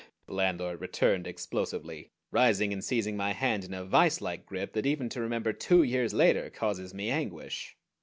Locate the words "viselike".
3.85-4.47